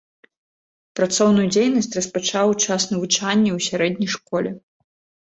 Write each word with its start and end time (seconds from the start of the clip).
Працоўную 0.99 1.43
дзейнасць 1.55 1.89
распачаў 1.97 2.45
у 2.53 2.55
час 2.65 2.81
навучання 2.93 3.51
ў 3.57 3.67
сярэдняй 3.67 4.09
школе. 4.15 4.49